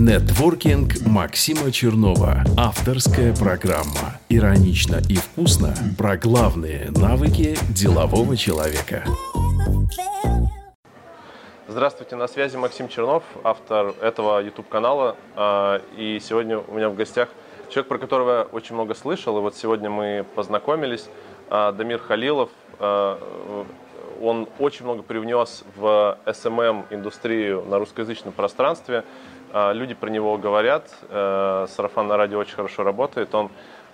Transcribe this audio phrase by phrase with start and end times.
[0.00, 2.42] Нетворкинг Максима Чернова.
[2.56, 4.18] Авторская программа.
[4.30, 9.04] Иронично и вкусно про главные навыки делового человека.
[11.68, 15.16] Здравствуйте, на связи Максим Чернов, автор этого YouTube-канала.
[15.36, 17.28] А, и сегодня у меня в гостях
[17.68, 19.36] человек, про которого я очень много слышал.
[19.36, 21.10] И вот сегодня мы познакомились.
[21.50, 22.48] А, Дамир Халилов.
[22.78, 23.20] А,
[24.22, 29.04] он очень много привнес в SMM-индустрию на русскоязычном пространстве.
[29.52, 30.88] Люди про него говорят.
[31.08, 33.34] Сарафанное радио очень хорошо работает.
[33.34, 33.50] Он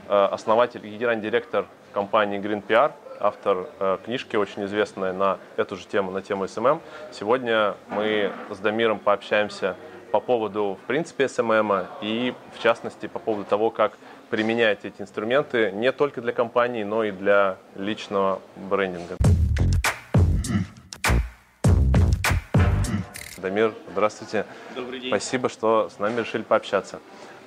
[0.09, 5.87] основатель и генеральный директор компании Green PR– автор э, книжки, очень известной на эту же
[5.87, 6.80] тему, на тему SMM.
[7.13, 9.77] Сегодня мы с Дамиром пообщаемся
[10.13, 13.93] по поводу, в принципе, SMM и, в частности, по поводу того, как
[14.30, 19.16] применять эти инструменты не только для компании, но и для личного брендинга.
[23.47, 24.45] Дамир, здравствуйте.
[24.75, 25.09] Добрый день.
[25.09, 26.99] Спасибо, что с нами решили пообщаться.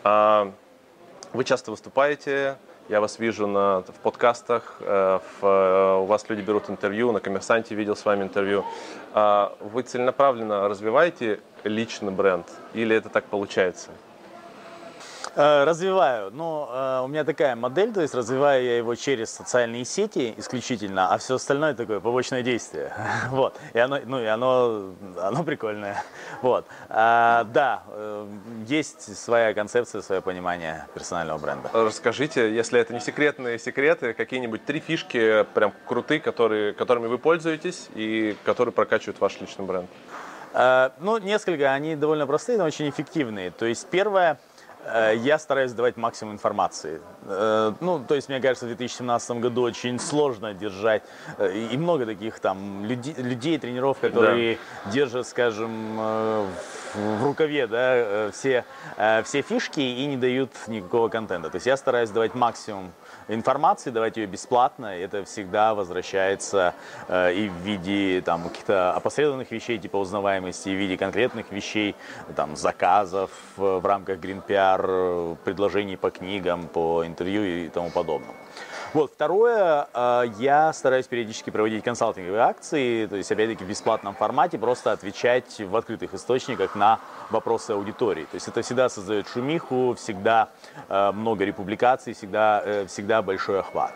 [0.05, 0.53] А,
[1.34, 6.39] вы часто выступаете, я вас вижу на, в подкастах, э, в, э, у вас люди
[6.39, 8.64] берут интервью, на «Коммерсанте» видел с вами интервью.
[9.14, 13.89] А вы целенаправленно развиваете личный бренд или это так получается?
[15.39, 16.31] Э, развиваю.
[16.33, 21.13] Но э, у меня такая модель, то есть развиваю я его через социальные сети исключительно,
[21.13, 22.91] а все остальное такое побочное действие.
[23.29, 23.57] вот.
[23.73, 26.03] И оно, ну, и оно, оно прикольное.
[26.41, 26.65] вот.
[26.89, 28.27] А, да, э,
[28.67, 31.69] есть своя концепция, свое понимание персонального бренда.
[31.71, 37.87] Расскажите, если это не секретные секреты, какие-нибудь три фишки прям крутые, которые, которыми вы пользуетесь
[37.95, 39.89] и которые прокачивают ваш личный бренд.
[40.51, 43.51] Ну, несколько, они довольно простые, но очень эффективные.
[43.51, 44.39] То есть первое,
[44.85, 47.02] я стараюсь давать максимум информации.
[47.25, 51.03] Э, ну, то есть, мне кажется, в 2017 году очень сложно держать,
[51.38, 54.91] э, и много таких там людей, людей тренеров, которые да.
[54.91, 58.66] держат, скажем, в рукаве, да, все,
[59.23, 61.50] все фишки и не дают никакого контента.
[61.50, 62.91] То есть я стараюсь давать максимум
[63.30, 66.73] информации, давать ее бесплатно, это всегда возвращается
[67.07, 71.95] э, и в виде там каких-то опосредованных вещей, типа узнаваемости, и в виде конкретных вещей,
[72.35, 78.35] там, заказов в рамках Green PR, предложений по книгам, по интервью и тому подобное.
[78.94, 79.11] Вот.
[79.13, 84.91] Второе, э, я стараюсь периодически проводить консалтинговые акции, то есть, опять-таки, в бесплатном формате, просто
[84.91, 86.99] отвечать в открытых источниках на
[87.29, 88.23] вопросы аудитории.
[88.23, 90.49] То есть это всегда создает шумиху, всегда
[90.88, 93.94] э, много републикаций, всегда, э, всегда большой охват.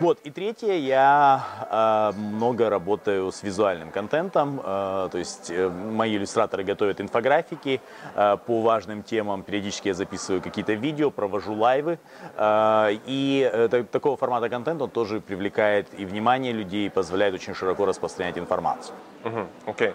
[0.00, 6.16] Вот, и третье, я э, много работаю с визуальным контентом, э, то есть э, мои
[6.16, 7.82] иллюстраторы готовят инфографики
[8.14, 11.98] э, по важным темам, периодически я записываю какие-то видео, провожу лайвы,
[12.34, 17.54] э, и э, такого формата контента он тоже привлекает и внимание людей, и позволяет очень
[17.54, 18.96] широко распространять информацию.
[19.22, 19.34] Окей.
[19.34, 19.66] Uh-huh.
[19.66, 19.94] Okay.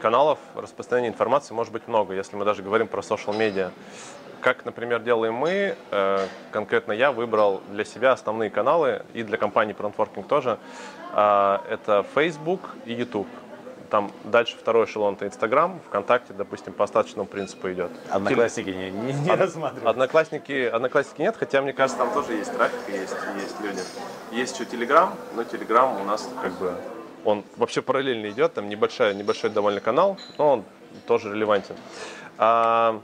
[0.00, 3.70] Каналов распространения информации может быть много, если мы даже говорим про social медиа.
[4.40, 9.74] Как, например, делаем мы, э, конкретно я выбрал для себя основные каналы и для компании
[9.76, 10.58] Frontworking тоже.
[11.12, 13.28] А, это Facebook и YouTube.
[13.90, 17.90] Там дальше второй эшелон это Instagram, ВКонтакте, допустим, по остаточному принципу идет.
[18.10, 19.40] Одноклассники не, не, не Од...
[19.40, 19.88] рассматривают.
[19.88, 23.80] Одноклассники, одноклассники нет, хотя мне кажется, там тоже есть трафик, есть, есть люди.
[24.30, 26.74] Есть еще Telegram, но Telegram у нас как бы
[27.24, 30.64] он вообще параллельно идет, там небольшой, небольшой довольно канал, но он
[31.06, 31.76] тоже релевантен.
[32.36, 33.00] А,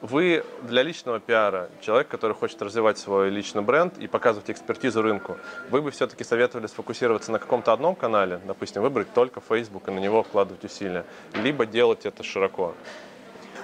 [0.00, 5.38] вы для личного пиара, человек, который хочет развивать свой личный бренд и показывать экспертизу рынку,
[5.70, 9.98] вы бы все-таки советовали сфокусироваться на каком-то одном канале, допустим, выбрать только Facebook и на
[9.98, 11.04] него вкладывать усилия,
[11.34, 12.74] либо делать это широко?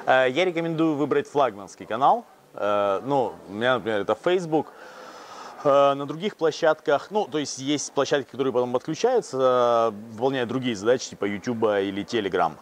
[0.06, 2.26] Э, я рекомендую выбрать флагманский канал.
[2.54, 4.72] Э, ну, у меня, например, это Facebook.
[5.62, 11.10] Э, на других площадках, ну, то есть есть площадки, которые потом отключаются, выполняют другие задачи,
[11.10, 12.52] типа YouTube или Telegram.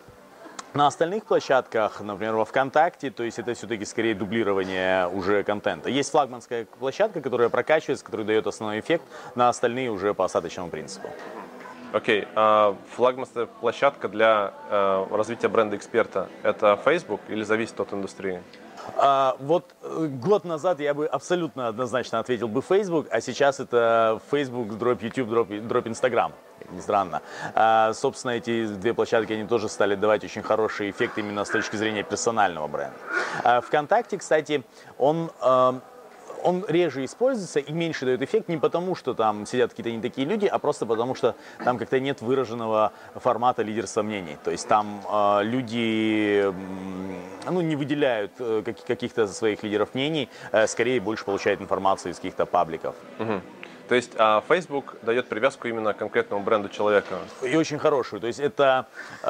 [0.74, 5.90] На остальных площадках, например, во ВКонтакте, то есть это все-таки скорее дублирование уже контента.
[5.90, 11.10] Есть флагманская площадка, которая прокачивается, которая дает основной эффект, на остальные уже по остаточному принципу.
[11.92, 12.28] Окей, okay.
[12.34, 18.40] а флагманская площадка для э, развития бренда эксперта– это Facebook или зависит от индустрии?
[18.96, 24.20] А, вот э, год назад я бы абсолютно однозначно ответил бы Facebook, а сейчас это
[24.30, 26.32] Facebook, дроп YouTube, дроп, дроп Instagram,
[26.70, 27.22] не странно.
[27.54, 31.76] А, собственно, эти две площадки, они тоже стали давать очень хороший эффект именно с точки
[31.76, 32.96] зрения персонального бренда.
[33.44, 34.64] А, ВКонтакте, кстати,
[34.98, 35.80] он а,
[36.42, 40.26] он реже используется и меньше дает эффект не потому, что там сидят какие-то не такие
[40.26, 41.34] люди, а просто потому, что
[41.64, 44.36] там как-то нет выраженного формата лидерства мнений.
[44.44, 46.52] То есть там э, люди
[47.50, 52.46] ну, не выделяют э, каких-то своих лидеров мнений, э, скорее больше получают информацию из каких-то
[52.46, 52.94] пабликов.
[53.18, 53.40] Угу.
[53.92, 57.18] То есть а Facebook дает привязку именно к конкретному бренду человека.
[57.42, 58.20] И очень хорошую.
[58.20, 58.86] То есть это
[59.22, 59.28] э,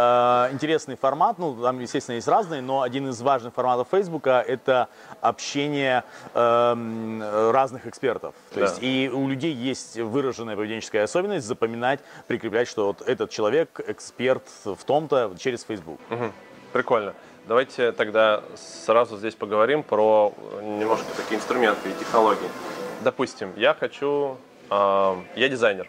[0.53, 1.37] интересный формат.
[1.39, 4.89] Ну, там, естественно, есть разные, но один из важных форматов Facebook это
[5.21, 8.37] общение э, разных экспертов.
[8.55, 8.67] То да.
[8.67, 11.99] есть и у людей есть выраженная поведенческая особенность запоминать,
[12.29, 15.99] прикреплять, что вот этот человек эксперт в том-то через Facebook.
[16.09, 16.31] Угу.
[16.73, 17.15] Прикольно.
[17.49, 20.33] Давайте тогда сразу здесь поговорим про
[20.63, 22.49] немножко такие инструменты и технологии.
[23.03, 24.39] Допустим, я хочу
[25.37, 25.89] я дизайнер.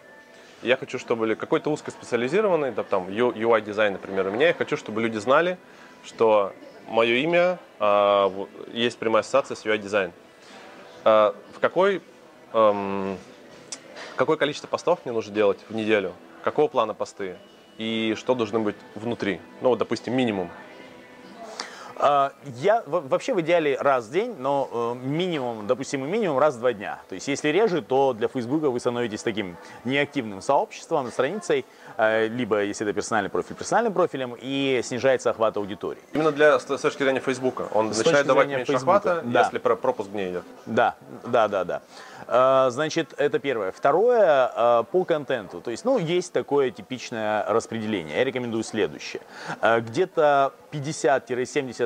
[0.62, 5.18] Я хочу, чтобы какой-то узкоспециализированный, да, там UI-дизайн, например, у меня, я хочу, чтобы люди
[5.18, 5.58] знали,
[6.04, 6.54] что
[6.88, 8.32] мое имя, а,
[8.72, 10.12] есть прямая ассоциация с UI-дизайн.
[11.04, 12.00] А, в какой,
[12.54, 13.18] эм,
[14.16, 16.14] какое количество постов мне нужно делать в неделю?
[16.42, 17.36] Какого плана посты?
[17.76, 19.40] И что должно быть внутри?
[19.60, 20.50] Ну, вот, допустим, минимум.
[21.96, 26.58] А, я вообще в идеале раз в день, но э, минимум, допустимый минимум раз в
[26.58, 27.00] два дня.
[27.08, 31.64] То есть если реже, то для Фейсбука вы становитесь таким неактивным сообществом, страницей,
[31.96, 36.00] э, либо если это персональный профиль, персональным профилем, и снижается охват аудитории.
[36.12, 37.68] Именно для, с точки зрения Фейсбука.
[37.72, 39.42] Он с начинает давать меньше Фейсбука, охвата, да.
[39.42, 40.44] если пропуск не идет.
[40.66, 41.82] Да, да, да, да.
[42.26, 43.70] А, значит, это первое.
[43.70, 45.60] Второе, а, по контенту.
[45.60, 48.16] То есть, ну, есть такое типичное распределение.
[48.16, 49.22] Я рекомендую следующее.
[49.62, 51.83] Где-то 50-70%,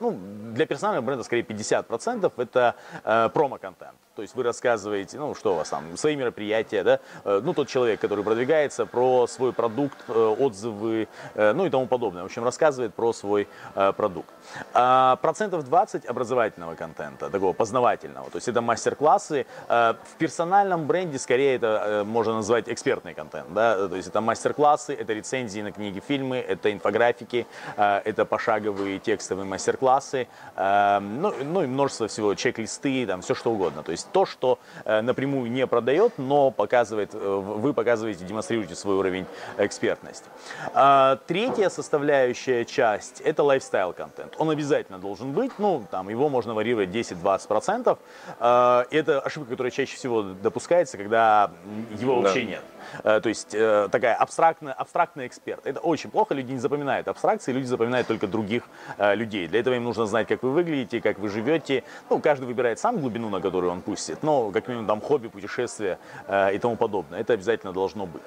[0.00, 0.16] ну,
[0.54, 2.74] для персонального бренда скорее 50% это
[3.04, 3.96] э, промо-контент.
[4.14, 7.68] То есть вы рассказываете, ну, что у вас там, свои мероприятия, да, э, ну, тот
[7.68, 12.22] человек, который продвигается про свой продукт, э, отзывы, э, ну и тому подобное.
[12.22, 13.48] В общем, рассказывает про свой
[13.96, 14.28] продукт.
[14.74, 18.28] А процентов 20 образовательного контента, такого познавательного.
[18.30, 19.46] То есть это мастер-классы.
[19.68, 25.12] В персональном бренде скорее это можно назвать экспертный контент, да, то есть это мастер-классы, это
[25.12, 32.34] рецензии на книги, фильмы, это инфографики, это пошаговые текстовые мастер-классы, ну, ну и множество всего,
[32.34, 33.82] чек-листы, там, все что угодно.
[33.82, 38.74] То есть есть то, что э, напрямую не продает, но показывает, э, вы показываете, демонстрируете
[38.74, 39.26] свой уровень
[39.58, 40.26] экспертности.
[40.74, 44.34] А, третья составляющая часть– это лайфстайл-контент.
[44.38, 47.98] Он обязательно должен быть, ну, там, его можно варьировать 10-20%.
[48.38, 51.50] А, это ошибка, которая чаще всего допускается, когда
[51.98, 52.46] его вообще да.
[52.46, 52.62] нет.
[53.04, 55.66] Э, то есть такая абстрактная, абстрактный эксперт.
[55.66, 58.64] Это очень плохо, люди не запоминают абстракции, люди запоминают только других
[58.98, 59.48] людей.
[59.48, 61.84] Для этого им нужно знать, как вы выглядите, как вы живете.
[62.10, 65.98] Ну, каждый выбирает сам глубину, на которую он пустит, но как минимум там хобби, путешествия
[66.26, 67.20] э, и тому подобное.
[67.20, 68.22] Это обязательно должно быть.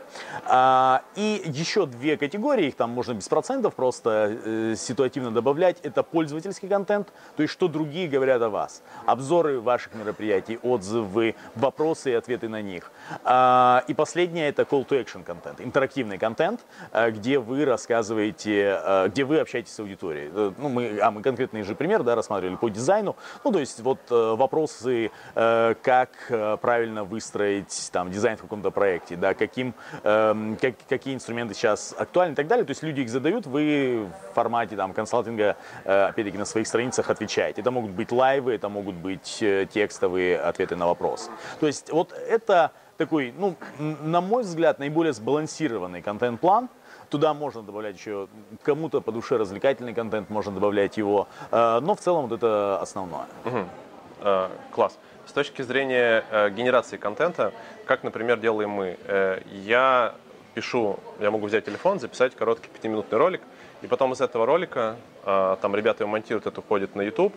[0.46, 5.78] А, и еще две категории, их там можно без процентов просто э, ситуативно добавлять.
[5.84, 8.82] Это пользовательский контент, то есть что другие говорят о вас.
[9.06, 12.92] Обзоры ваших мероприятий, отзывы, вопросы и ответы на них.
[13.24, 16.62] А, и последнее это call to action контент, интерактивный контент,
[16.92, 20.32] э, где вы рассказываете, э, где вы общаетесь с аудиторией.
[20.34, 23.16] Э, ну, мы, а мы конкретный же пример да, рассматривали по дизайну.
[23.44, 26.10] Ну, то есть вот вопросы как
[26.62, 29.74] правильно выстроить там, дизайн в каком-то проекте, да, каким,
[30.04, 32.66] эм, как, какие инструменты сейчас актуальны и так далее.
[32.66, 37.62] То есть люди их задают, вы в формате там, консалтинга, опять-таки, на своих страницах отвечаете.
[37.62, 39.44] Это могут быть лайвы, это могут быть
[39.74, 41.32] текстовые ответы на вопросы.
[41.60, 46.70] То есть вот это такой, ну, на мой взгляд, наиболее сбалансированный контент-план,
[47.10, 48.28] Туда можно добавлять еще
[48.64, 51.28] кому-то по душе развлекательный контент, можно добавлять его.
[51.52, 53.28] Но в целом вот это основное.
[53.46, 54.50] Угу.
[54.72, 54.98] Класс.
[55.26, 57.52] С точки зрения э, генерации контента,
[57.86, 60.14] как, например, делаем мы, э, я
[60.54, 63.42] пишу, я могу взять телефон, записать короткий пятиминутный ролик,
[63.82, 67.34] и потом из этого ролика, э, там ребята его монтируют, это уходит на YouTube,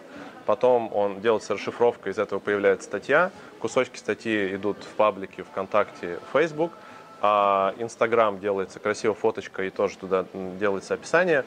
[0.46, 6.72] потом он делается расшифровка, из этого появляется статья, кусочки статьи идут в паблике, ВКонтакте, Facebook,
[7.20, 11.44] а Инстаграм делается красивая фоточка и тоже туда делается описание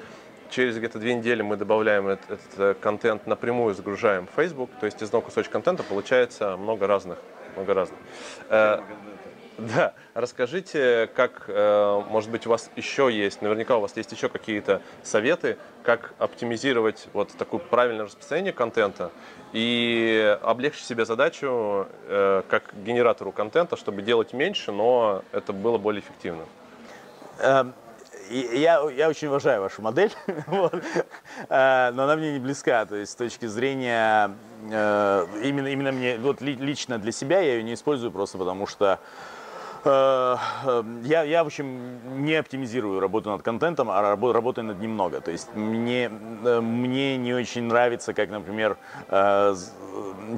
[0.52, 4.86] через где-то две недели мы добавляем этот, этот э, контент напрямую, загружаем в Facebook, то
[4.86, 7.18] есть из одного кусочка контента получается много разных.
[7.56, 8.00] Много разных.
[9.62, 14.28] Да, расскажите, как, э, может быть, у вас еще есть, наверняка у вас есть еще
[14.28, 19.12] какие-то советы, как оптимизировать вот такое правильное распространение контента
[19.54, 26.02] и облегчить себе задачу э, как генератору контента, чтобы делать меньше, но это было более
[26.02, 26.44] эффективно.
[27.38, 27.76] Эм,
[28.32, 30.12] я, я очень уважаю вашу модель,
[30.48, 32.88] вот, э, но она мне не близка.
[32.88, 34.32] То есть с точки зрения
[34.64, 39.00] именно, именно мне, вот лично для себя я ее не использую просто потому что
[39.86, 45.22] я, я, в общем, не оптимизирую работу над контентом, а работаю над ним много.
[45.22, 46.10] То есть мне,
[46.46, 48.78] э, мне не очень нравится, как, например,
[49.10, 49.56] э,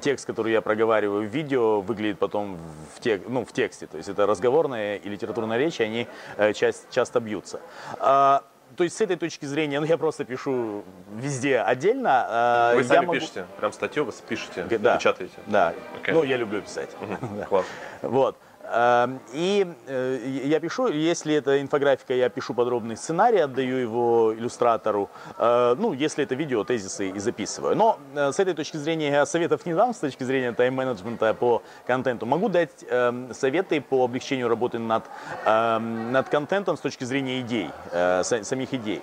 [0.02, 2.58] текст, который я проговариваю в видео, выглядит потом
[2.96, 3.88] в, тек, ну, в тексте.
[3.88, 6.08] То есть это разговорная и литературная речь, они
[6.54, 7.60] часто, часто бьются.
[8.00, 8.44] А,
[8.76, 10.84] то есть с этой точки зрения, ну я просто пишу
[11.16, 12.72] везде отдельно.
[12.74, 14.98] Вы я сами могу- пишете, прям статью вы пишете, Да.
[14.98, 15.34] печатаете.
[15.46, 15.74] Да.
[16.02, 16.14] Окей.
[16.14, 16.90] Ну, я люблю писать.
[17.38, 17.46] Да.
[17.46, 17.66] Класс.
[18.02, 18.38] Вот.
[18.66, 25.10] Эм, И э, я пишу, если это инфографика, я пишу подробный сценарий, отдаю его иллюстратору.
[25.38, 27.76] Э, Ну, если это видео, тезисы и записываю.
[27.76, 31.62] Но э, с этой точки зрения я советов не дам, с точки зрения тайм-менеджмента по
[31.86, 32.26] контенту.
[32.26, 35.04] Могу дать эм, советы по облегчению работы над,
[35.46, 39.02] эм, над контентом с точки зрения идей, са- самих идей.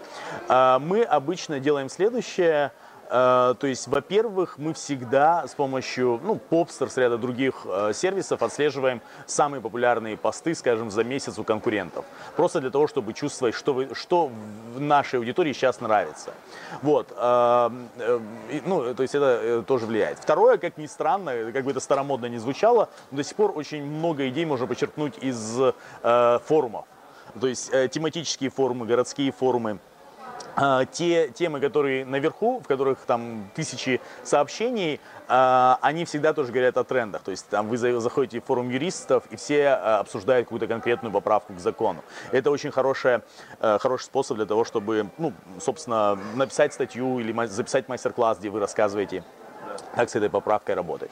[0.49, 2.73] Мы обычно делаем следующее.
[3.11, 9.01] Э, То есть, во-первых, мы всегда с помощью ну, Popsters, ряда других э, сервисов отслеживаем
[9.27, 12.05] самые популярные посты, скажем, за месяц у конкурентов.
[12.37, 14.31] Просто для того, чтобы чувствовать, что, вы, что
[14.75, 16.33] в нашей аудитории сейчас нравится.
[16.83, 17.09] Вот.
[17.17, 17.71] э,
[18.65, 20.19] Ну, то есть это тоже влияет.
[20.19, 24.29] Второе, как ни странно, как бы это старомодно не звучало, до сих пор очень много
[24.29, 25.59] идей можно почерпнуть из
[26.03, 26.85] форумов.
[27.41, 29.79] То есть тематические форумы, городские форумы.
[30.61, 36.77] А, те темы, которые наверху, в которых там тысячи сообщений, а, они всегда тоже говорят
[36.77, 37.23] о трендах.
[37.23, 41.13] То есть там вы за- заходите в форум юристов, и все а, обсуждают какую-то конкретную
[41.13, 42.05] поправку к закону.
[42.31, 43.23] Это очень хорошая,
[43.61, 49.25] хороший способ для того, чтобы, ну, собственно, написать статью или записать мастер-класс, где вы рассказываете,
[49.95, 51.11] как с этой поправкой работать.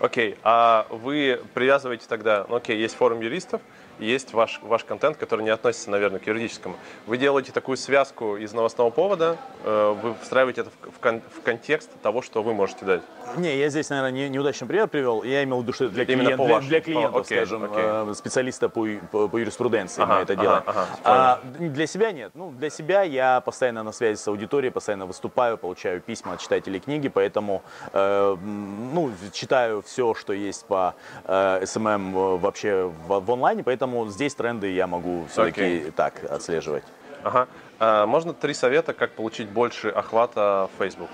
[0.00, 3.60] Окей, а вы привязываете тогда, ну окей, есть форум юристов,
[4.00, 6.76] есть ваш, ваш контент, который не относится, наверное, к юридическому.
[7.06, 11.90] Вы делаете такую связку из новостного повода, э, вы встраиваете это в, кон- в контекст
[12.02, 13.02] того, что вы можете дать.
[13.36, 15.22] Не, я здесь, наверное, не, неудачный пример привел.
[15.22, 17.76] Я имел в виду, что для, клиент- для, для клиентов, О, окей, скажем, окей.
[17.84, 20.62] э, специалиста по, по, по юриспруденции Ага, мы это ага, делаем.
[20.66, 22.32] ага, А, для себя нет.
[22.34, 26.80] Ну, для себя я постоянно на связи с аудиторией, постоянно выступаю, получаю письма от читателей
[26.80, 33.30] книги, поэтому э, ну, читаю все, что есть по э, SMM э, вообще в, в
[33.30, 35.90] онлайне, поэтому здесь тренды я могу все-таки Окей.
[35.90, 36.84] так отслеживать.
[37.22, 37.48] Ага.
[37.78, 41.10] А, можно три совета, как получить больше охвата в Facebook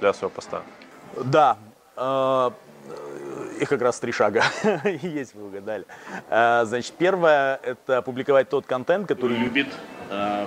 [0.00, 0.62] для своего поста?
[1.24, 1.56] Да,
[1.96, 2.50] э,
[3.60, 4.42] их как раз три шага
[4.84, 5.84] есть, вы угадали.
[6.28, 9.68] Э, Значит, первое– это публиковать тот контент, который любит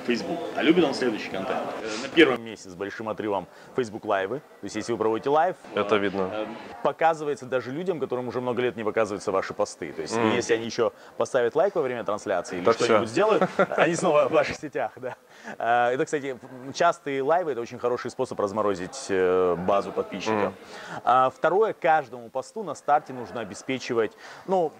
[0.05, 0.39] Facebook.
[0.55, 1.59] А любит он следующий контент.
[1.81, 4.39] Э, На первом месте с большим отрывом Facebook live ы.
[4.39, 6.29] То есть, если вы проводите live, Это видно.
[6.31, 6.45] э,
[6.83, 9.91] показывается даже людям, которым уже много лет не показываются ваши посты.
[9.93, 13.43] То есть, если они еще поставят лайк во время трансляции или что-нибудь сделают,
[13.77, 15.15] они снова в ваших сетях, да.
[15.57, 16.37] Э, Это, кстати,
[16.73, 20.53] частые live ы– это очень хороший способ разморозить э, базу подписчиков.
[21.03, 24.11] А Второе, каждому посту на старте нужно обеспечивать,
[24.47, 24.71] ну,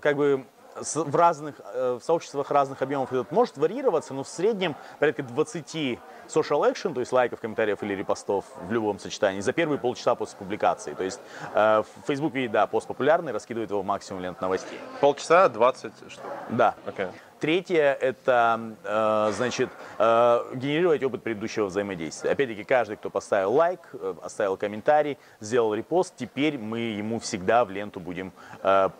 [0.00, 0.44] как бы
[0.82, 5.98] в разных э, в сообществах разных объемов это может варьироваться, но в среднем порядка 20
[6.28, 10.38] social action, то есть лайков, комментариев или репостов в любом сочетании за первые полчаса после
[10.38, 10.94] публикации.
[10.94, 11.20] То есть
[11.54, 14.78] э, в Facebook видит, да, пост популярный, раскидывает его в максимум лент новостей.
[15.00, 16.30] Полчаса, 20 штук.
[16.50, 16.74] Да.
[16.86, 17.08] Окей.
[17.40, 22.32] Третье– это, э, значит, э, генерировать опыт предыдущего взаимодействия.
[22.32, 27.70] Опять-таки, каждый, кто поставил лайк, э, оставил комментарий, сделал репост, теперь мы ему всегда в
[27.70, 28.32] ленту будем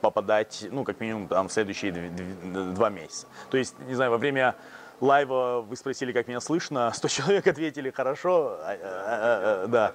[0.00, 2.10] попадать, ну, как минимум, там, в следующие дв-
[2.44, 3.26] дв- два месяца.
[3.50, 4.54] То есть, не знаю, во время
[5.00, 9.92] лайва вы спросили, как меня слышно, 100 человек ответили хорошо, а, а, а, а, да,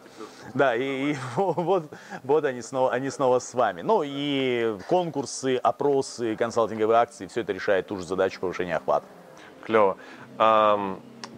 [0.53, 1.91] да, и, и вот,
[2.23, 3.81] вот они снова, они снова с вами.
[3.81, 9.05] Ну и конкурсы, опросы, консалтинговые акции, все это решает ту же задачу повышения охвата.
[9.63, 9.97] Клево.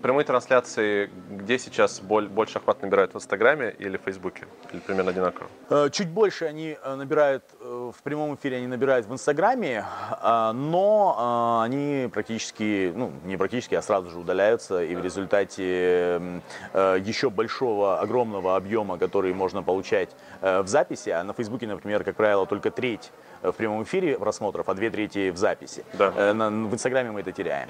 [0.01, 4.45] Прямые трансляции, где сейчас боль- больше охват набирают в Инстаграме или в Фейсбуке?
[4.71, 5.47] Или примерно одинаково?
[5.69, 10.53] Э, Чуть больше они э, набирают э, в прямом эфире, они набирают в Инстаграме, а,
[10.53, 16.41] но э, они практически, ну не практически, а сразу же удаляются, и в результате
[16.73, 20.09] еще большого, огромного объема, который можно получать
[20.41, 23.11] в записи, а на Фейсбуке, например, как правило, только треть
[23.51, 25.83] в прямом эфире просмотров, а две трети в записи.
[25.93, 26.13] Да.
[26.15, 27.69] Э, на- В Инстаграме мы это теряем.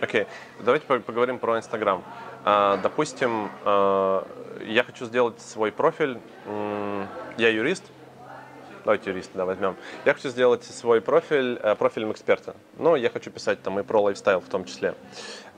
[0.00, 0.26] Окей.
[0.60, 2.02] Давайте по- поговорим про Инстаграм.
[2.44, 4.26] А, Допустим, а,
[4.64, 6.18] я хочу сделать свой профиль.
[7.36, 7.84] Я юрист.
[8.84, 9.76] Давайте юриста да, возьмем.
[10.06, 12.54] Я хочу сделать свой профиль э, профилем эксперта.
[12.78, 14.94] Но я хочу писать там и про lifestyle в том числе.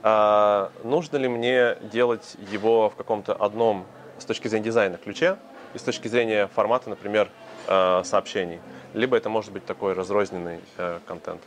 [0.03, 3.85] А, Нужно ли мне делать его в каком-то одном
[4.17, 5.37] с точки зрения дизайна ключе
[5.73, 7.29] и с точки зрения формата, например, э,
[7.65, 8.59] сообщений?
[8.93, 11.41] Либо это может быть такой разрозненный э, контент.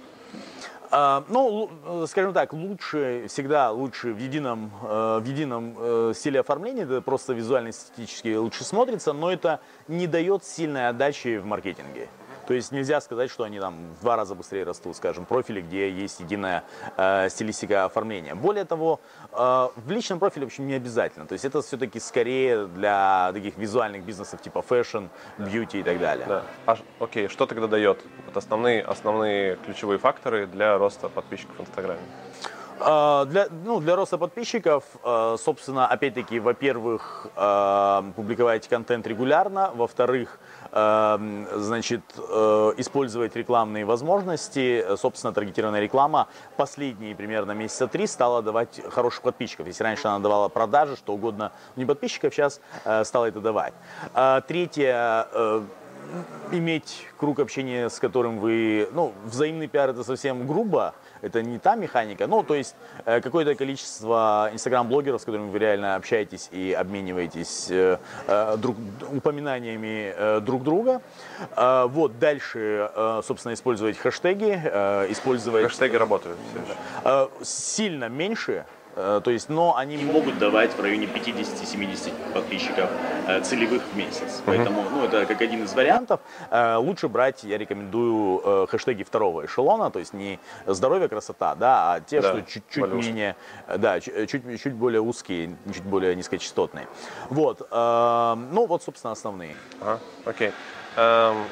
[0.90, 6.40] А, Ну, э, скажем так, лучше, всегда лучше в едином, э, в едином э, стиле
[6.40, 12.08] оформления, это просто визуально эстетически лучше смотрится, но это не дает сильной отдачи в маркетинге.
[12.46, 15.90] То есть нельзя сказать, что они там в два раза быстрее растут, скажем, профили, где
[15.90, 16.64] есть единая
[16.96, 18.34] э, стилистика оформления.
[18.34, 19.00] Более того,
[19.32, 21.26] э, в личном профиле, в общем, не обязательно.
[21.26, 25.06] То есть это все-таки скорее для таких визуальных бизнесов типа fashion,
[25.38, 26.26] beauty и так далее.
[26.26, 26.42] Да.
[26.66, 28.00] А, окей, что тогда дает?
[28.26, 32.00] Вот основные, основные ключевые факторы для роста подписчиков в Инстаграме.
[32.78, 40.38] А, для, ну, для роста подписчиков, а, собственно, опять-таки, во-первых, а, публиковать контент регулярно, во-вторых,
[40.72, 42.02] значит,
[42.76, 49.66] использовать рекламные возможности, собственно, таргетированная реклама последние примерно месяца три стала давать хороших подписчиков.
[49.68, 52.60] Если раньше она давала продажи, что угодно, не подписчиков, сейчас
[53.04, 53.72] стала это давать.
[54.48, 55.28] Третье,
[56.50, 60.94] иметь круг общения, с которым вы, ну, взаимный пиар это совсем грубо,
[61.26, 65.96] это не та механика, ну, то есть э, какое-то количество инстаграм-блогеров, с которыми вы реально
[65.96, 68.76] общаетесь и обмениваетесь э, э, друг,
[69.12, 71.00] упоминаниями друг друга.
[71.56, 72.90] Вот, дальше,
[73.24, 74.52] собственно, использовать хэштеги,
[75.10, 75.64] использовать...
[75.64, 76.38] Хэштеги работают.
[77.42, 78.64] Сильно меньше,
[78.96, 82.90] то есть, но они могут давать в районе 50-70 подписчиков
[83.28, 84.42] э, целевых в месяц.
[84.46, 86.20] Поэтому, ну, это как один из вариантов.
[86.50, 92.00] Э, лучше брать, я рекомендую, хэштеги второго эшелона, то есть не здоровье, красота, да, а
[92.00, 93.36] те, да, что чуть-чуть менее,
[93.76, 96.88] да, чуть, чуть более узкие, чуть более низкочастотные.
[97.28, 99.56] Вот, ну, вот, собственно, основные.
[99.80, 100.52] Ага, окей.
[100.96, 101.44] Um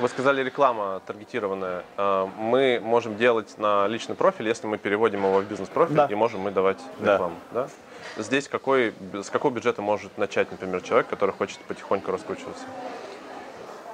[0.00, 1.84] вы сказали реклама таргетированная.
[1.96, 6.06] А, мы можем делать на личный профиль, если мы переводим его в бизнес-профиль, да.
[6.06, 7.36] и можем мы давать рекламу.
[7.52, 7.68] Да.
[8.16, 8.22] Да?
[8.22, 12.64] Здесь какой, с какого бюджета может начать, например, человек, который хочет потихоньку раскручиваться?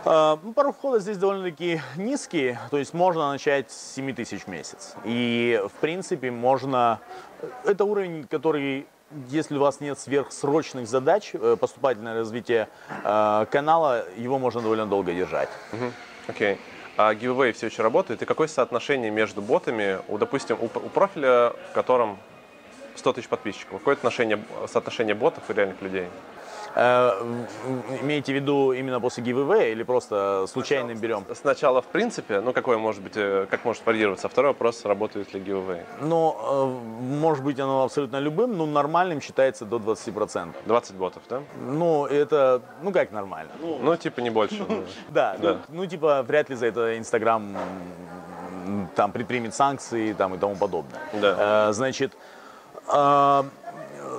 [0.04, 4.48] Uh, ну, порог входа здесь довольно-таки низкий, то есть можно начать с 7 тысяч в
[4.48, 4.96] месяц.
[5.04, 6.98] И, в принципе, можно...
[7.64, 8.88] Это уровень, который
[9.28, 12.68] если у вас нет сверхсрочных задач, э, поступательное развитие
[13.04, 15.48] э, канала, его можно довольно долго держать.
[16.28, 16.54] Окей.
[16.54, 16.58] Okay.
[16.96, 18.20] А giveaway все еще работает?
[18.22, 22.18] И какое соотношение между ботами, у, допустим, у, у профиля, в котором
[22.96, 24.38] 100 тысяч подписчиков, какое отношение,
[24.68, 26.06] соотношение ботов и реальных людей?
[26.74, 27.44] Э,
[28.00, 31.24] имеете в виду именно после giveaway или просто случайно берем?
[31.34, 34.28] Сначала, в принципе, ну какое может быть, э, как может варьироваться.
[34.28, 35.84] второй вопрос, работает ли giveaway?
[36.00, 40.54] Ну, э, может быть оно абсолютно любым, но нормальным считается до 20%.
[40.64, 41.42] 20 ботов, да?
[41.60, 43.52] Ну, это, ну как нормально?
[43.60, 44.64] Ну, ну типа не больше.
[45.10, 47.56] Да, ну, ну типа вряд ли за это Инстаграм
[48.94, 51.00] там предпримет санкции там, и тому подобное.
[51.12, 51.72] Да.
[51.72, 52.12] Значит,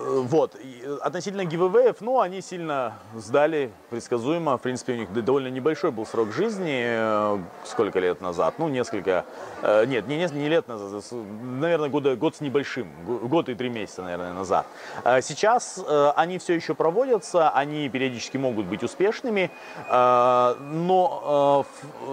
[0.03, 0.57] вот,
[1.01, 4.57] относительно гивэвэев, ну, они сильно сдали, предсказуемо.
[4.57, 8.55] В принципе, у них довольно небольшой был срок жизни, э, сколько лет назад?
[8.57, 9.25] Ну, несколько,
[9.61, 14.01] э, нет, не, не лет назад, наверное, года, год с небольшим, год и три месяца,
[14.03, 14.65] наверное, назад.
[15.03, 19.51] А сейчас э, они все еще проводятся, они периодически могут быть успешными,
[19.89, 21.65] но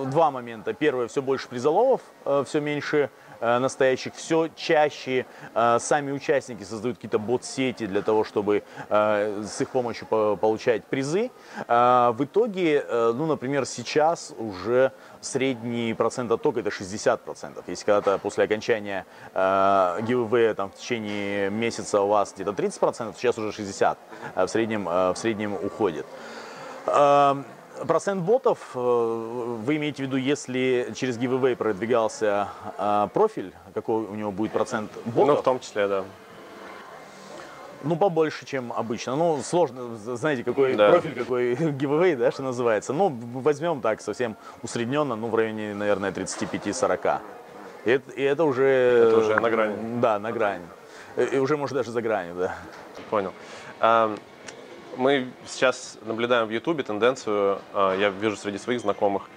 [0.06, 0.72] два момента.
[0.72, 2.00] Первое, все больше призоловов,
[2.44, 8.62] все меньше Э, настоящих, все чаще э, сами участники создают какие-то бот-сети для того, чтобы
[8.88, 11.30] э, с их помощью получать призы.
[11.66, 17.62] В итоге, ну, например, сейчас уже средний процент оттока это 60%.
[17.66, 23.50] Если когда-то после окончания giveaway там, в течение месяца у вас где-то 30%, сейчас уже
[23.50, 23.96] 60%
[24.36, 26.06] в среднем, в среднем уходит.
[26.86, 27.44] Эм,
[27.86, 34.14] Процент ботов, э, вы имеете в виду, если через giveaway продвигался э, профиль, какой у
[34.14, 35.28] него будет процент ботов?
[35.28, 36.04] Ну, в том числе, да.
[37.82, 39.16] Ну, побольше, чем обычно.
[39.16, 40.90] Ну, сложно, знаете, какой да.
[40.90, 42.92] профиль, какой giveaway, да, что называется.
[42.92, 47.18] Ну, возьмем так, совсем усредненно, ну, в районе, наверное, 35-40.
[47.86, 48.64] И это, и это уже...
[48.64, 50.00] Это уже на грани.
[50.00, 50.64] Да, на грани.
[51.32, 52.54] И уже, может, даже за гранью, да.
[53.08, 53.32] Понял
[54.96, 59.28] мы сейчас наблюдаем в Ютубе тенденцию, а, я вижу среди своих знакомых,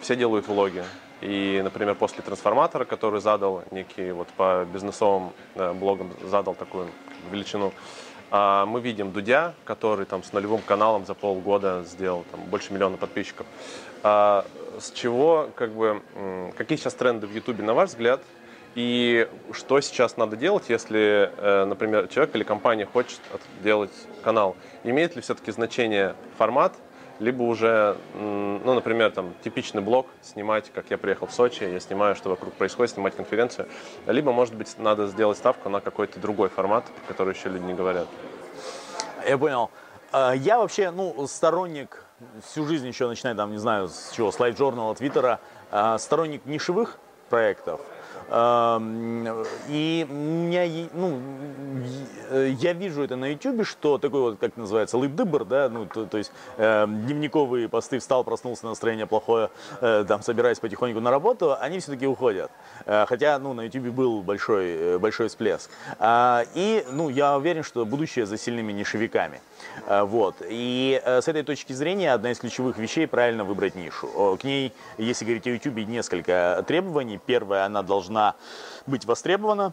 [0.00, 0.82] все делают влоги.
[1.20, 6.88] И, например, после трансформатора, который задал некий вот по бизнесовым э, блогам задал такую
[7.30, 7.72] величину,
[8.30, 12.96] а, мы видим Дудя, который там с нулевым каналом за полгода сделал там, больше миллиона
[12.96, 13.46] подписчиков.
[14.02, 14.44] А,
[14.78, 16.02] с чего, как бы,
[16.56, 18.20] какие сейчас тренды в Ютубе, на ваш взгляд,
[18.74, 23.20] и что сейчас надо делать, если, э, например, человек или компания хочет
[23.62, 24.56] делать канал?
[24.84, 26.74] Имеет ли все-таки значение формат,
[27.18, 32.14] либо уже, ну, например, там, типичный блог снимать, как я приехал в Сочи, я снимаю,
[32.14, 33.68] что вокруг происходит, снимать конференцию,
[34.06, 38.06] либо, может быть, надо сделать ставку на какой-то другой формат, который еще люди не говорят.
[39.26, 39.70] Я понял.
[40.12, 42.04] А, я вообще, ну, сторонник,
[42.46, 45.40] всю жизнь еще начиная, там, не знаю, с чего, слайд-журнала, твиттера,
[45.98, 47.80] сторонник нишевых проектов–
[48.30, 51.20] и меня, ну,
[52.60, 56.18] я вижу это на YouTube, что такой вот, как называется, лыбдыбр, да, ну, то, то
[56.18, 61.78] есть э, дневниковые посты «встал, проснулся, настроение плохое, э, там, собираюсь потихоньку на работу», они
[61.78, 62.50] все-таки уходят.
[62.84, 65.70] Э, хотя, ну, на YouTube был большой, э, большой всплеск.
[65.98, 69.40] Э, и, ну, я уверен, что будущее за сильными нишевиками.
[69.86, 70.36] Э, вот.
[70.46, 74.36] И э, с этой точки зрения одна из ключевых вещей правильно выбрать нишу.
[74.40, 77.18] К ней, если говорить о YouTube, несколько требований.
[77.24, 78.17] Первое, она должна
[78.86, 79.72] быть востребована.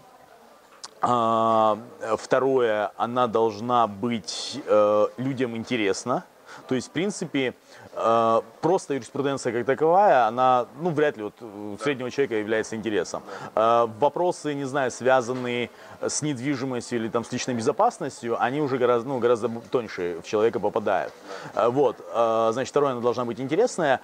[1.01, 1.77] А,
[2.17, 6.23] второе, она должна быть э, людям интересна.
[6.67, 7.53] То есть, в принципе,
[7.95, 13.23] Э, просто юриспруденция как таковая, она, ну, вряд ли вот у среднего человека является интересом.
[13.55, 15.69] Э, вопросы, не знаю, связанные
[16.01, 20.59] с недвижимостью или там с личной безопасностью, они уже гораздо, ну, гораздо тоньше в человека
[20.59, 21.13] попадают.
[21.55, 24.01] Вот, значит, второе, она должна быть интересная.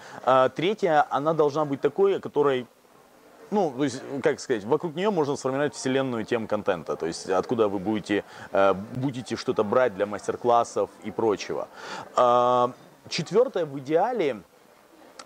[0.55, 2.65] Третье, она должна быть такой, которой
[3.51, 7.67] ну, то есть, как сказать, вокруг нее можно сформировать вселенную тем контента, то есть откуда
[7.67, 8.23] вы будете,
[8.95, 11.67] будете что-то брать для мастер-классов и прочего.
[13.09, 14.41] Четвертое, в идеале,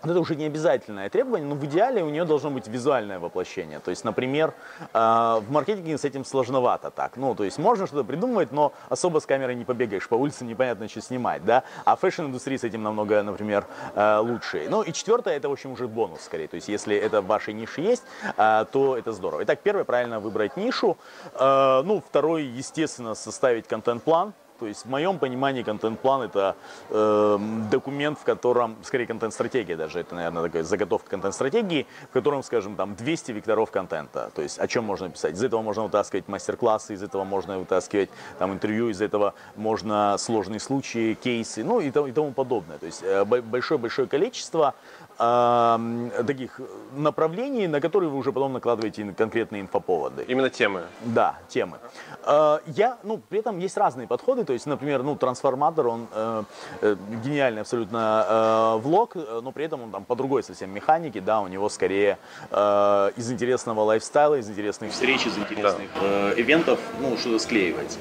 [0.02, 3.80] это уже не обязательное требование, но в идеале у нее должно быть визуальное воплощение.
[3.80, 4.54] То есть, например,
[4.92, 7.16] э, в маркетинге с этим сложновато так.
[7.16, 10.88] Ну, то есть можно что-то придумывать, но особо с камерой не побегаешь, по улице непонятно,
[10.88, 11.64] что снимать, да.
[11.84, 14.66] А fashion-индустрии с этим намного, например, э, лучше.
[14.68, 16.48] Ну и четвертое, это, в общем, уже бонус скорее.
[16.48, 18.04] То есть, если это в вашей нише есть,
[18.36, 19.44] э, то это здорово.
[19.44, 20.96] Итак, первое, правильно выбрать нишу.
[21.38, 26.56] Ну, второй, естественно, составить контент-план то есть в моем понимании контент-план это
[26.90, 27.38] э,
[27.70, 32.94] документ, в котором, скорее контент-стратегия даже, это, наверное, такая заготовка контент-стратегии, в котором, скажем, там
[32.94, 34.30] 200 векторов контента.
[34.34, 35.34] То есть о чем можно писать?
[35.34, 40.60] Из этого можно вытаскивать мастер-классы, из этого можно вытаскивать там интервью, из этого можно сложные
[40.60, 42.78] случаи, кейсы, ну и, и тому подобное.
[42.78, 44.74] То есть э, большое-большое количество
[45.18, 46.60] э, таких
[46.96, 50.24] направлений, на которые вы уже потом накладываете конкретные инфоповоды.
[50.28, 50.82] Именно темы?
[51.04, 51.78] Да, темы.
[52.24, 56.42] Э, я, ну, при этом есть разные подходы, то есть, например, ну, трансформатор, он э,
[56.82, 61.40] э, гениальный абсолютно э, влог, но при этом он там по другой совсем механике, да,
[61.40, 62.18] у него скорее
[62.50, 66.32] э, из интересного лайфстайла, из интересных встреч, из интересных да.
[66.32, 67.98] э, ивентов, ну, что-то склеивать.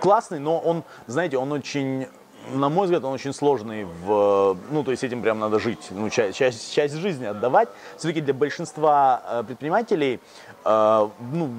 [0.00, 2.06] Классный, но он, знаете, он очень
[2.52, 6.10] на мой взгляд, он очень сложный в, ну, то есть этим прям надо жить, ну,
[6.10, 7.68] часть, часть, часть жизни отдавать.
[7.96, 10.20] Все-таки для большинства э, предпринимателей,
[10.64, 11.50] э, ну,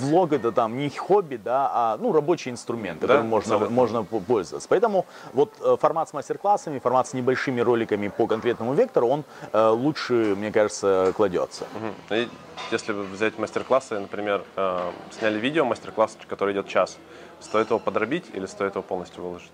[0.00, 3.28] влог это там не хобби, да, а, ну, рабочий инструмент, которым да?
[3.28, 4.68] можно, можно пользоваться.
[4.68, 9.68] Поэтому вот э, формат с мастер-классами, формат с небольшими роликами по конкретному вектору, он э,
[9.68, 11.64] лучше, мне кажется, кладется.
[11.74, 12.16] Угу.
[12.16, 12.28] И
[12.70, 16.98] если взять мастер-классы, например, э, сняли видео мастер-класс, который идет час,
[17.40, 19.52] стоит его подробить или стоит его полностью выложить?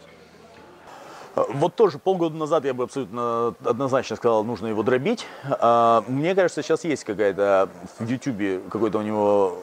[1.35, 5.27] Вот тоже полгода назад я бы абсолютно однозначно сказал, нужно его дробить.
[5.45, 7.69] А, мне кажется, сейчас есть какая-то
[7.99, 9.59] в YouTube какой-то у него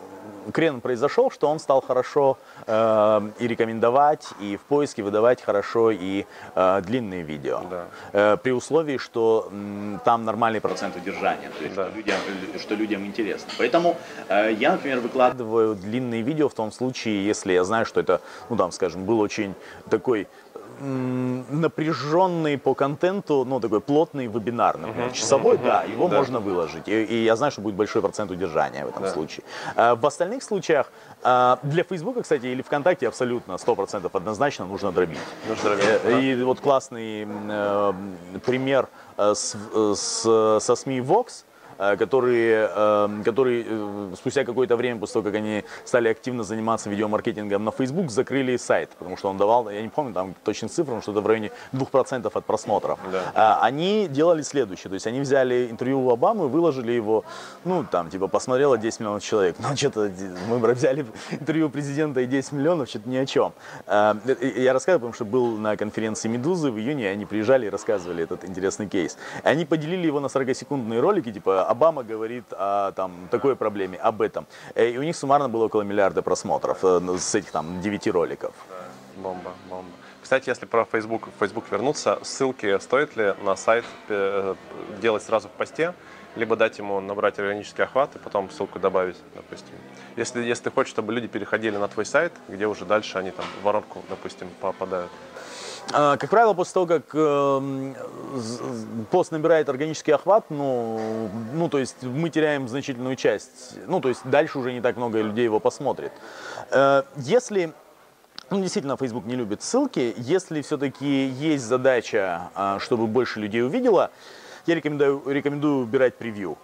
[0.52, 6.26] крен произошел, что он стал хорошо э, и рекомендовать, и в поиске выдавать хорошо и
[6.56, 7.62] э, длинные видео.
[7.70, 7.86] Да.
[8.14, 11.88] Э, при условии, что м, там нормальный процент удержания, то есть да.
[11.88, 12.16] что, людям,
[12.60, 13.52] что людям интересно.
[13.58, 18.22] Поэтому э, я, например, выкладываю длинные видео в том случае, если я знаю, что это,
[18.50, 19.54] ну там, скажем, был очень
[19.90, 20.28] такой
[20.80, 25.14] напряженный по контенту, ну, такой плотный вебинар, например, uh-huh.
[25.14, 25.64] часовой, uh-huh.
[25.64, 26.18] да, его да.
[26.18, 26.88] можно выложить.
[26.88, 29.10] И, и я знаю, что будет большой процент удержания в этом да.
[29.10, 29.44] случае.
[29.76, 35.20] А, в остальных случаях, а, для Фейсбука, кстати, или ВКонтакте абсолютно 100% однозначно нужно дробить.
[35.48, 35.86] Нужно дробить.
[35.86, 36.20] Э, да.
[36.20, 37.94] И вот классный э,
[38.46, 39.56] пример э, с,
[39.96, 41.44] с, со СМИ Vox,
[41.98, 47.63] которые, эм, которые э, спустя какое-то время, после того, как они стали активно заниматься видеомаркетингом
[47.63, 51.02] на Facebook, закрыли сайт, потому что он давал, я не помню там точных цифр, но
[51.02, 53.00] что-то в районе 2% от просмотров.
[53.12, 53.32] Да.
[53.34, 57.24] А, они делали следующее, то есть они взяли интервью у Обамы, выложили его,
[57.63, 60.12] ну там типа посмотрело 10 миллионов человек, ну что-то
[60.50, 63.54] мы взяли интервью президента и 10 миллионов, что-то ни о чем.
[63.88, 64.15] Э,
[64.56, 68.44] я рассказываю, потому что был на конференции «Медузы» в июне, они приезжали и рассказывали этот
[68.44, 69.18] интересный кейс.
[69.44, 74.48] Они поделили его на 40-секундные ролики, типа Обама говорит о там, такой проблеме, об этом.
[74.74, 78.56] Э, и у них суммарно было около миллиарда просмотров э, с этих там девяти роликов.
[78.68, 79.92] Да, бомба, бомба.
[80.20, 84.56] Кстати, если про Facebook, Facebook вернуться, ссылки стоит ли на сайт э,
[85.00, 85.94] делать сразу в посте,
[86.36, 89.76] либо дать ему набрать органический охват и потом ссылку добавить, допустим.
[90.16, 93.46] Если, если ты хочешь, чтобы люди переходили на твой сайт, где уже дальше они там
[93.62, 95.12] в воронку, допустим, попадают.
[95.91, 97.93] А, как правило, после того, как э,
[99.10, 104.21] пост набирает органический охват, ну, ну, то есть мы теряем значительную часть, ну, то есть
[104.23, 106.12] дальше уже не так много людей его посмотрит.
[106.71, 107.71] Э, если,
[108.52, 114.12] ну, действительно, Facebook не любит ссылки, если все-таки есть задача, э, чтобы больше людей увидело,
[114.67, 116.58] я рекомендую, рекомендую убирать превью.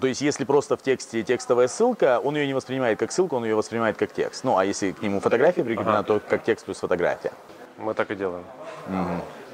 [0.00, 3.44] То есть, если просто в тексте текстовая ссылка, он ее не воспринимает как ссылку, он
[3.44, 4.42] ее воспринимает как текст.
[4.42, 6.18] Ну, а если к нему фотография прикреплена, Ага.
[6.18, 7.30] то как текст плюс фотография.
[7.78, 8.44] Мы так и делаем.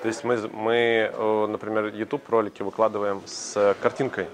[0.02, 4.28] То есть мы, мы, э, например, YouTube ролики выкладываем с картинкой,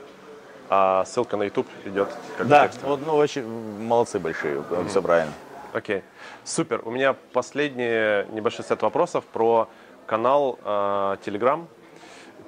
[0.69, 3.47] а ссылка на YouTube идет как Да, вот, ну, очень
[3.83, 5.33] молодцы большие, все правильно.
[5.73, 6.03] Окей,
[6.45, 6.83] супер.
[6.85, 9.69] У меня последний небольшой сет вопросов про
[10.07, 11.67] канал э, Telegram.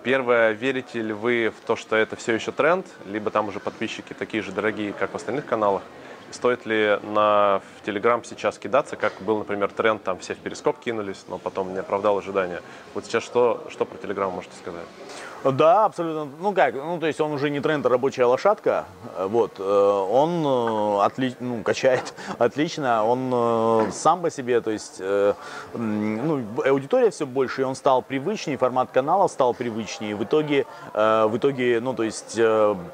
[0.05, 4.12] Первое, верите ли вы в то, что это все еще тренд, либо там уже подписчики
[4.12, 5.83] такие же дорогие, как в остальных каналах?
[6.31, 10.79] Стоит ли на в Telegram сейчас кидаться, как был, например, тренд, там все в перископ
[10.79, 12.61] кинулись, но потом не оправдал ожидания.
[12.95, 14.87] Вот сейчас что, что про Telegram можете сказать?
[15.44, 16.29] Да, абсолютно.
[16.40, 18.87] Ну как, ну то есть он уже не тренд, а рабочая лошадка.
[19.16, 25.01] Э, Вот, э, он э, отли, ну, качает отлично, он сам по себе, то есть
[25.01, 30.16] ну, аудитория все больше, и он стал привычнее, формат канала стал привычнее.
[30.16, 32.38] В итоге, в итоге, ну то есть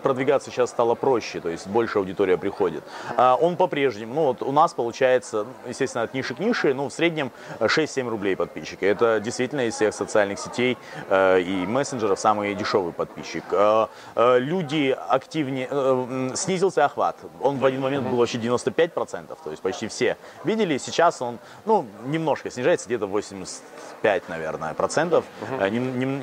[0.03, 2.85] продвигаться сейчас стало проще, то есть больше аудитория приходит.
[3.17, 6.89] А он по-прежнему, ну вот у нас получается, ну, естественно, от ниши к нише, ну
[6.89, 8.87] в среднем э, 6-7 рублей подписчика.
[8.87, 10.77] Это действительно из всех социальных сетей
[11.11, 13.45] и мессенджеров самый дешевый подписчик.
[13.53, 17.17] Э, э, люди активнее, э, снизился охват.
[17.41, 20.79] Он в один момент был вообще 95%, то есть почти все видели.
[20.79, 25.25] Сейчас он, ну, немножко снижается, где-то 85, наверное, процентов.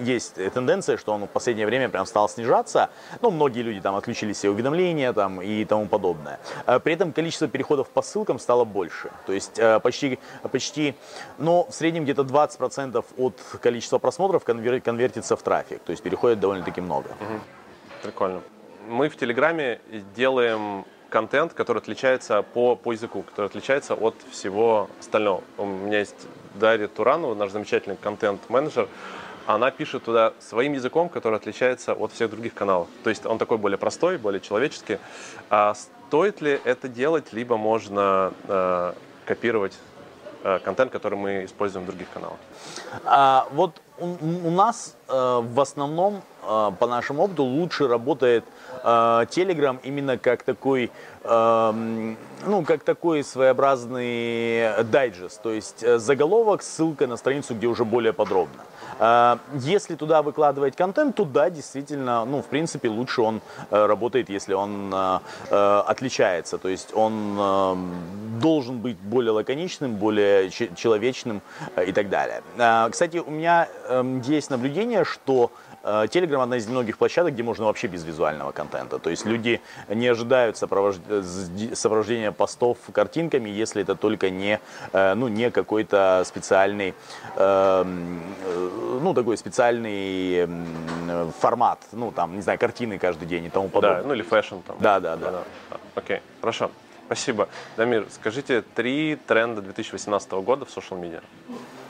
[0.02, 2.89] Есть тенденция, что он в последнее время прям стал снижаться.
[3.21, 6.39] Ну, многие люди там отключили все уведомления там и тому подобное.
[6.84, 9.10] При этом количество переходов по ссылкам стало больше.
[9.26, 10.19] То есть почти,
[10.52, 10.93] почти,
[11.38, 15.80] ну, в среднем где-то 20% от количества просмотров конвер- конвертится в трафик.
[15.86, 17.10] То есть переходит довольно-таки много.
[18.04, 18.42] Прикольно.
[18.88, 19.80] Мы в Телеграме
[20.16, 25.44] делаем контент, который отличается по, по языку, который отличается от всего остального.
[25.58, 28.88] У меня есть Дарья Туранова, наш замечательный контент-менеджер.
[29.46, 32.88] Она пишет туда своим языком, который отличается от всех других каналов.
[33.04, 34.98] То есть он такой более простой, более человеческий.
[35.50, 38.94] А стоит ли это делать, либо можно э,
[39.26, 39.78] копировать
[40.44, 42.38] э, контент, который мы используем в других каналах?
[43.04, 48.44] А, вот у, у нас э, в основном, э, по нашему опыту, лучше работает
[48.84, 50.92] э, Telegram именно как такой,
[51.24, 55.42] э, ну, как такой своеобразный дайджест.
[55.42, 58.64] То есть э, заголовок, ссылка на страницу, где уже более подробно.
[59.02, 64.30] Э, Если туда выкладывать контент, то да, действительно, ну, в принципе, лучше он э, работает,
[64.30, 66.58] если он э, э, отличается.
[66.58, 67.38] То есть он
[68.40, 71.42] должен быть более лаконичным, более че- человечным
[71.88, 72.42] и так далее.
[72.58, 75.52] Э, Кстати, у меня эм, есть наблюдение, что
[75.84, 79.00] Telegram одна из немногих площадок, где можно вообще без визуального контента.
[79.00, 84.60] То есть люди не ожидают сопровож- э, сопровождения постов картинками, если это только не,
[84.94, 86.94] э, ну, не какой-то специальный,
[87.36, 93.50] эм, э, ну, такой специальный м, формат, ну, там, не знаю, картины каждый день и
[93.50, 94.02] тому подобное.
[94.02, 94.78] Да, ну или fashion там.
[94.80, 95.44] Да, да, да.
[95.72, 96.70] А, Окей, хорошо.
[97.08, 97.50] Спасибо.
[97.76, 101.21] Дамир, скажите три тренда 2018 года в social media.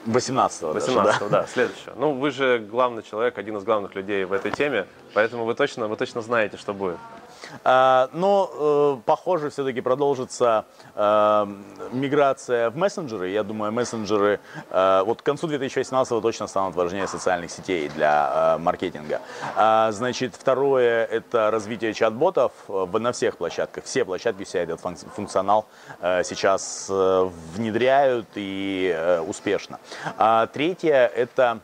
[0.05, 1.45] 18 даже, 18 да.
[1.47, 1.93] следующее.
[1.95, 5.87] Ну, вы же главный человек, один из главных людей в этой теме, поэтому вы точно,
[5.87, 6.97] вы точно знаете, что будет.
[7.63, 11.47] А, Но, э, похоже, все-таки продолжится э,
[11.91, 13.29] миграция в мессенджеры.
[13.29, 19.21] Я думаю, мессенджеры э, вот к концу 2018 точно станут важнее социальных сетей для маркетинга.
[19.55, 23.83] А, Значит, второе– это развитие чат-ботов на всех площадках.
[23.83, 25.65] Все площадки, вся этот функ- функционал
[26.01, 29.79] сейчас внедряют и успешно.
[30.17, 31.59] А Третье– это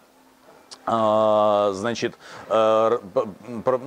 [0.88, 2.18] значит,
[2.50, 3.00] э,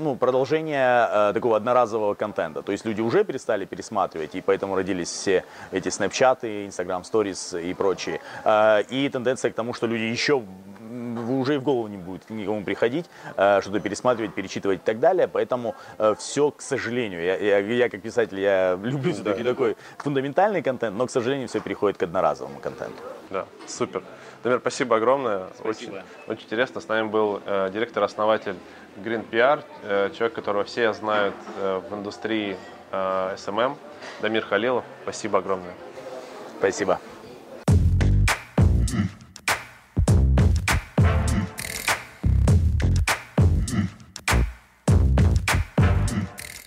[0.02, 2.62] ну, продолжение э, такого одноразового контента.
[2.62, 7.74] То есть люди уже перестали пересматривать, и поэтому родились все эти снэпчаты, Instagram Stories и
[7.74, 8.20] прочие.
[8.44, 10.42] Э, И тенденция к тому, что люди еще
[11.30, 15.28] уже и в голову не будет никому приходить, что-то пересматривать, перечитывать и так далее.
[15.28, 15.74] Поэтому
[16.18, 21.06] все, к сожалению, я, я- я как писатель, я люблю все-таки такой фундаментальный контент, но,
[21.06, 23.02] к сожалению, все переходит к одноразовому контенту.
[23.30, 24.02] Да, супер.
[24.42, 25.48] Дамир, спасибо огромное.
[25.58, 25.96] Спасибо.
[25.96, 26.80] Очень, очень интересно.
[26.80, 28.56] С нами был э, директор-основатель
[28.96, 32.56] Green PR, э, человек, которого все знают э, в индустрии
[32.90, 33.76] э, SMM,
[34.22, 34.84] Дамир Халилов.
[35.02, 35.74] Спасибо огромное.
[36.58, 37.00] Спасибо.